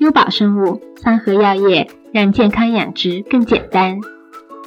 [0.00, 1.88] 优宝生物，三和药业。
[2.12, 4.00] 让健康养殖更简单。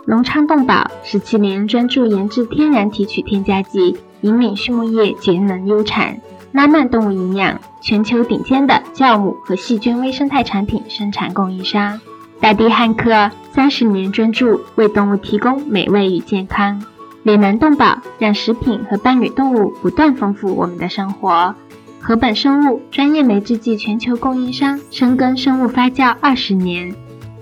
[0.05, 6.19] 隆昌动宝十七年专注研制天然提取添加剂，引领畜牧业节能优产。
[6.51, 11.99] 拉曼动物营养，全球顶尖的酵母和细菌微生态产品生产供应商。
[12.39, 16.83] 大地汉克三十年专注为动物提供美味与健康。
[17.23, 21.55] 岭南动宝让食品和伴侣动物不断丰富我们的生活。
[22.01, 26.93] 禾本生物专业酶制剂全球供应商，深耕生物发酵二十年。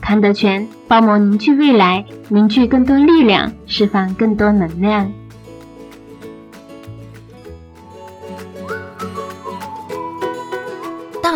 [0.02, 5.12] 康德全包膜凝聚未来，凝聚更多力量，释放更多能量。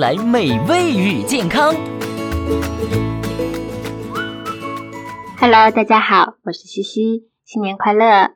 [0.00, 1.74] 来美味与健康。
[5.38, 8.30] Hello，大家好，我是西西，新年快乐！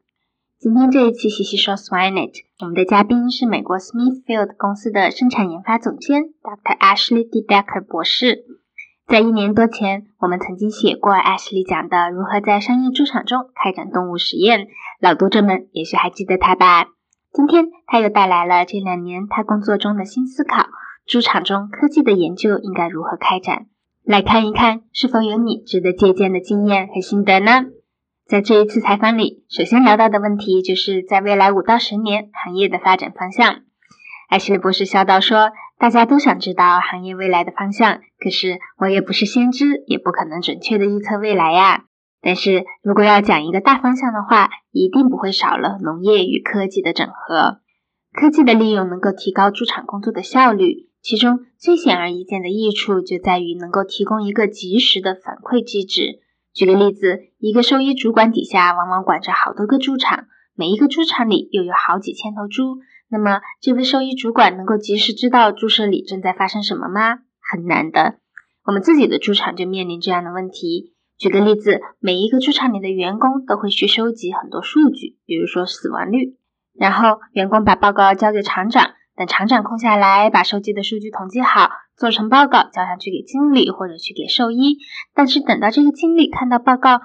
[0.59, 6.77] 今天这一期西西说 Swinet，我们的嘉宾是美国 Smithfield 公司的生产研发总监 Dr.
[6.79, 8.45] Ashley De Decker 博士。
[9.07, 14.67] 在一年多前，我们曾经写过 Ashley 讲的如何在商业猪场中开展动物实验，
[15.01, 16.89] 老读者们也许还记得他吧？
[17.33, 20.67] 今天他又带来了这两年他工作中的新思考：
[21.07, 23.67] 猪场中科技的研究应该如何开展？
[24.05, 27.67] 来看一看，是否有你值得借鉴的经验和心得呢？
[28.27, 33.63] 在这一次采访里，首先聊到的问题就是在未来五到十年行业的发展方向。
[34.29, 35.53] 艾希利博士笑道说。
[35.77, 41.85] 大家都想知道行业未来的方向，可是我也不是先知，也不可能准确的预测未来呀。
[42.23, 47.59] 但是如果要讲一个大方向的话，一定不会少了农业与科技的整合。
[48.13, 56.21] 科技的利用能够提高猪场工作的效率，其中最显而易见的益处就在于能够提供一个及时的反馈机制。
[56.55, 62.79] 举个例子，一个兽医主管底下往往管着好多个猪场，每一个猪场里又有好几千头猪。
[63.11, 67.19] 那么，这位兽医主管能够及时知道猪舍里正在发生什么吗？
[67.39, 68.15] 很难的。
[68.65, 70.95] 我们自己的猪场就面临这样的问题。
[71.19, 76.39] 举个例子，每一个猪场里的员工都会去收集很多数据，比如说死亡率，
[76.73, 84.79] 然后员工把报告交给厂长，等厂长空下来，把收集的数据统计好，做成报告交上去给经理或者去给兽医。
[85.15, 87.01] 但是等到这个经理看到报告，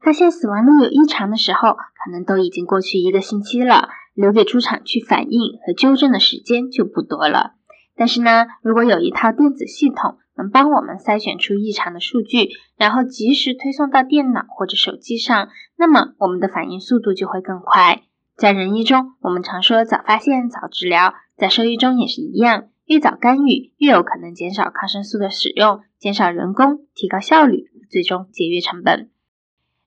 [0.00, 3.88] 发现死亡率有异常的时候，可能都已经过去一个星期了。
[4.14, 7.54] 留给猪场去反应和纠正的时间就不多了。
[7.96, 18.02] 但是呢，如果有一套电子系统能帮我们筛选出异常的数据，然后及时推送到电脑或者手机上，那么我们的反应速度就会更快。
[18.36, 29.08] 在人医中，我们常说早发现早治疗，在兽医中也是一样，越早干预，越有可能减少抗生素的使用，减少人工，提高效率，最终节约成本。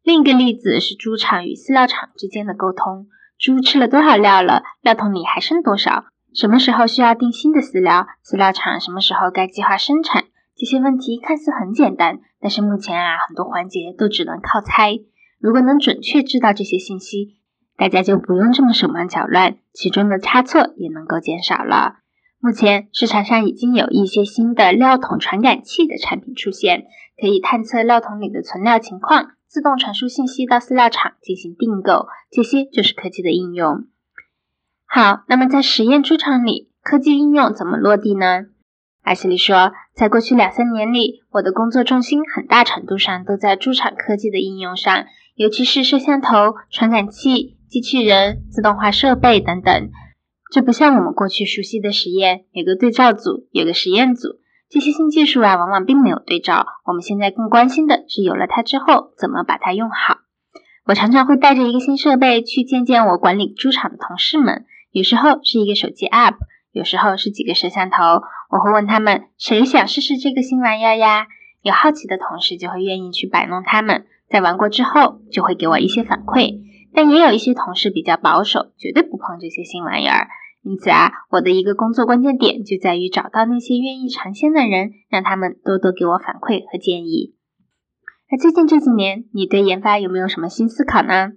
[0.02, 3.08] 另一个例子是猪场与饲料厂之间的沟通。
[3.38, 4.64] 猪吃了多少料了？
[4.80, 6.06] 料桶里还剩多少？
[6.34, 8.08] 什么时候需要订新的饲料？
[8.26, 10.24] 饲料厂什么时候该计划生产？
[10.56, 14.98] 这些问题看似很简单，但是目前啊，很多环节都只能靠猜。
[15.38, 17.37] 如果能准确知道这些信息，
[17.78, 22.00] 大家就不用这么手忙脚乱，其中的差错也能够减少了。
[22.40, 26.86] 目前市场上已经有一些新的料桶传感器的产品出现，
[27.20, 29.32] 可以探测料桶里的存料情况。
[29.48, 33.86] 自动传输信息到饲料厂进行订购，这些就是科技的应用。
[34.86, 38.48] 好，那么在实验猪场里，科技应用怎么落地呢？
[39.04, 49.90] 艾希里说，在过去两三年里，我的工作重心很大程度上都在猪场科技的应用上，尤其是摄像头、传感器、机器人、自动化设备等等。
[50.52, 54.40] 这不像我们过去熟悉的实验，有个对照组，有个实验组。
[54.70, 56.66] 这些新技术啊，往往并没有对照。
[56.86, 60.18] 我们现在更关心的是，有了它之后，怎么把它用好。
[60.86, 66.36] 我常常会带着一个新设备去见见我管理猪场的同事们，有时候是一个手机 App，
[66.72, 67.98] 有时候是几个摄像头。
[68.50, 71.28] 我会问他们，谁想试试这个新玩意儿呀？
[71.62, 76.62] 有好奇的同事就会愿意去摆弄它们，在玩过之后就会给我一些反馈。
[76.98, 80.30] 但也有一些同事比较保守，绝对不碰这些新玩意儿。
[80.64, 87.36] 因此啊，我的一个工作关键点就在于找到那些愿意尝鲜的人，让他们多多给我反馈和建议。
[88.32, 91.34] 那最近这几年，你对研发有没有什么新思考呢？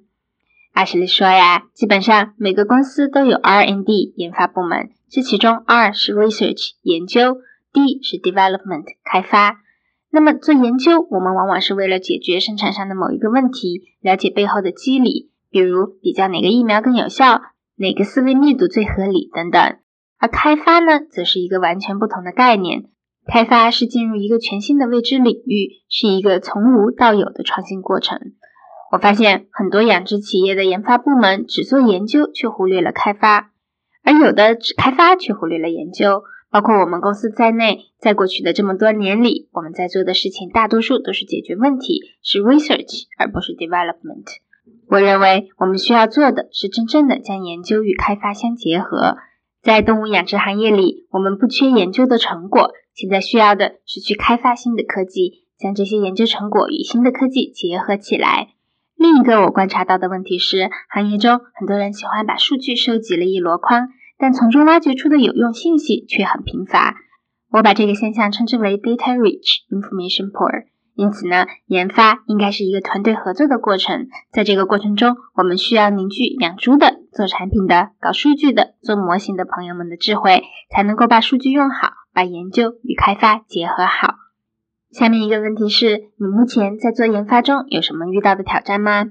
[0.72, 7.36] 阿什利说呀，基本上每个公司都有 R&D 研发部门，这其中 R 是 research 研究
[7.70, 9.60] ，D 是 development 开发。
[10.08, 17.42] 那么做研究，我们往往是为了解决生产上的某一个问题，了解背后的机理，比如比较哪个疫苗更有效，
[17.76, 19.76] 哪个思维密度最合理等等。
[20.18, 22.84] 而开发呢，则是一个完全不同的概念。
[23.26, 28.18] 开发是进入一个全新的未知领域，是一个从无到有的创新过程。
[28.92, 33.50] 我发现很多养殖企业的研发部门只做研究，却忽略了开发；
[34.02, 36.22] 而有的只开发，却忽略了研究。
[36.50, 44.26] 包括我们公司在内，在过去的这么多年里，我们在做的事情大多数都是解决问题，是 research 而不是 development。
[44.90, 49.18] 我认为我们需要做的是真正的将研究与开发相结合。
[49.62, 52.72] 在动物养殖行业里，我们不缺研究的成果。
[52.92, 58.48] 现在需要的是去开发新的科技，将这些研究成果与新的科技结合起来。
[58.96, 66.96] 另一个我观察到的问题是，行业中很多人喜欢把数据收集了一箩筐，但从中挖掘出的有用信息却很贫乏。
[67.52, 70.64] 我把这个现象称之为 data rich information poor。
[71.00, 74.08] 因此呢，研发应该是一个团队合作的过程。
[74.30, 81.92] 在这个过程中，我们需要凝聚养猪的、做产品的、搞数据的、做模型的朋友们的智慧，才能够把数据用好。
[82.12, 84.16] 把研究与开发结合好。
[84.90, 89.06] 下面一个问题是你目前在做研发中有什么遇到的挑战吗？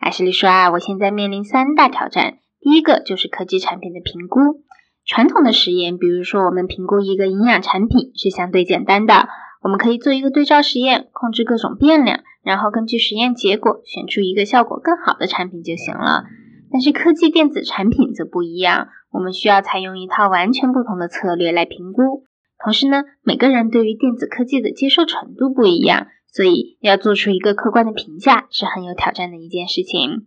[0.00, 2.38] 艾什利说啊，我现在面临三大挑战。
[2.60, 4.62] 第一个就是科技产品的评估。
[5.04, 9.28] 传统的实验，比如说我们评估一个营养产品是相对简单的，
[9.64, 16.24] 我们可以做一个对照实验，控制各种变量，然后根据实验结果选出一个效果更好的产品就行了。
[16.70, 22.24] 但是科技电子产品则不一样，我们需要采用一套完全不同的策略来评估。
[22.62, 30.26] 同时呢，每个人对于电子科技的接受程度不一样，所以要做出一个客观的评价是很有挑战的一件事情。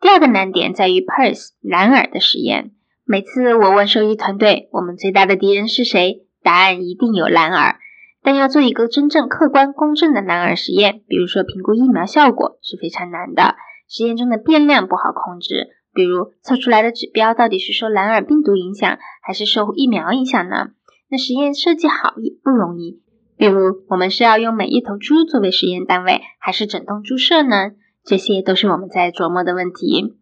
[0.00, 2.70] 第二个难点在于 Purse 蓝耳的实验。
[3.04, 6.24] 每次我问兽医团队，我们最大的敌人是谁？
[6.42, 7.76] 答案一定有蓝耳。
[8.24, 13.54] 但要做一个真正客观公正的蓝耳实验，比如说评估疫苗效果是非常难的。
[13.86, 20.70] 实验中的变量不好控制，比如测出来的指标到底是受蓝耳病毒影响，还是受疫苗影响呢？
[21.10, 23.02] 那实验设计好也不容易，
[23.36, 27.72] 比如我们是要用每一头猪作为实验单位，还是整栋猪舍呢？
[28.02, 30.16] 这些都是我们在琢磨的问题。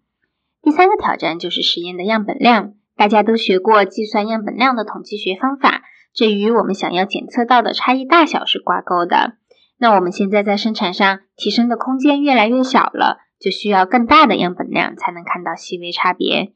[0.60, 5.82] 第三个挑战就是实验的样本量，大家都学过计算样本量的统计学方法，
[6.14, 9.34] 这与我们想要检测到的差异大小是挂钩的。
[9.78, 16.52] 那我们现在在生产上提升的空间越来越小了，就需要更大的样本量才能看到细微差别。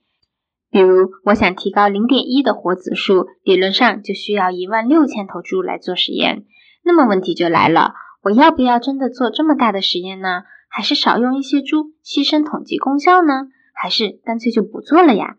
[0.71, 6.45] 比如，我想提高零点一的活子数，理论上就需要一万六千头猪来做实验。
[6.85, 10.43] 那么问题就来了，我要不要真的做这么大的实验呢？
[10.69, 13.49] 还是少用一些猪，牺牲统计功效呢？
[13.75, 15.37] 还是干脆就不做了呀？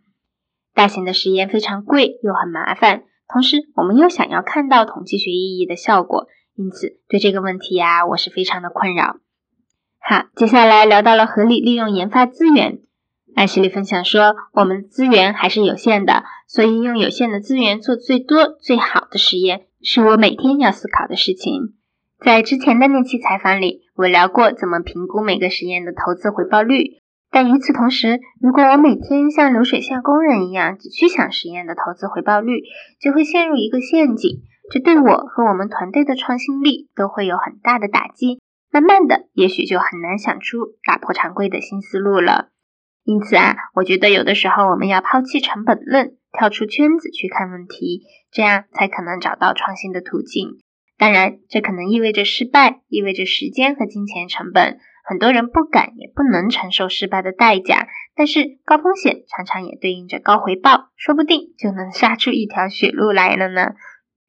[0.73, 9.17] 大型的实验非常贵又很麻烦，同时我们又想要看到统计学意义的效果，因此对这个问题呀，我是非常的困扰。
[9.99, 12.79] 好，接下来聊到了合理利用研发资源。
[13.35, 21.75] 艾希利分享说：“我们资源还是有限的，所以用有限的资源做最多最好的实验，是我每天要思考的事情。”
[22.19, 27.01] 在之前的那期采访里，我聊过怎么评估每个实验的投资回报率。
[27.29, 32.61] 但与此同时，如果我每天像流水线工人一样只去想实验的投资回报率，
[32.99, 34.41] 就会陷入一个陷阱，
[34.71, 38.39] 这对我和我们团队的创新力都会有很大的打击。
[38.71, 42.49] 慢慢的，也许就很难想出打破常规的新思路了。
[43.03, 50.57] 因此啊，我觉得有的时候我们要抛弃成本论，跳出圈子去看问题，这样才可能找到创新的途径。
[50.97, 54.79] 当然，这可能意味着失败，意味着时间和金钱成本。
[55.07, 63.71] 很多人不敢也不能承受失败的代价，但是高风险常常也对应着高回报，说不定就能杀出一条血路来了呢。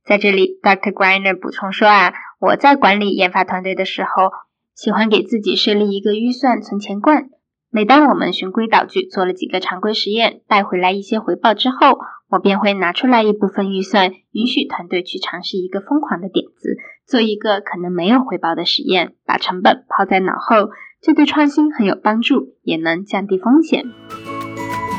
[0.05, 0.93] 在这里，Dr.
[0.93, 4.31] Greiner 补充说啊，我在管理研发团队的时候，
[4.73, 7.29] 喜欢给自己设立一个预算存钱罐。
[7.71, 11.99] 每当我们循规蹈矩做了几个常规实验，带回来一些回报之后，
[12.31, 16.77] 我便会拿出来一部分预算，允许团队去尝试一个疯狂的点子，
[17.09, 20.69] 做一个可能没有回报的实验，把成本抛在脑后。
[21.01, 23.87] 这对创新很有帮助，也能降低风险。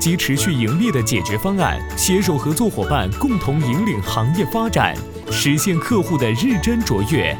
[0.00, 4.94] 及持续盈利的解决方案，携手合作伙伴共同引领行业发展，
[5.30, 7.36] 实现客户的日臻卓越。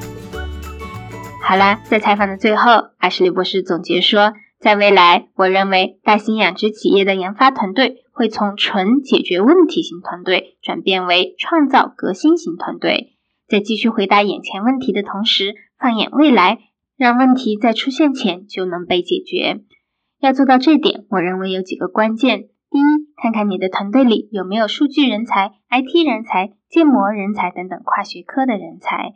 [1.40, 13.16] 好啦，在采访的最后，阿什利博士总结说，在未来，我认为大型养殖企业的研发团队会从纯解决问题型团队转变为创造革新型团队，
[13.48, 16.58] 在继续回答眼前问题的同时，放眼未来，
[16.96, 19.62] 让问题在出现前就能被解决。
[20.22, 22.42] 要做到这点，我认为有几个关键。
[22.70, 22.82] 第一，
[23.20, 29.14] 看看你的团队里有没有数据人才、IT 人才、建模人才等等跨学科的人才。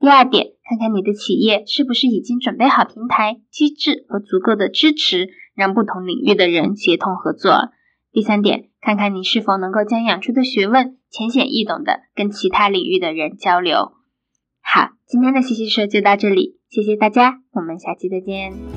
[0.00, 7.68] 第二点，看看你的企业是不是已经准备好平台、机制和足够的支持，让不同领域的人协同合作。
[8.10, 13.92] 第三点，看看你是否能够将养出的学问浅显易懂的跟其他领域的人交流。
[14.62, 18.75] 好，今天的西西说就到这里，谢谢大家，我们下期再见。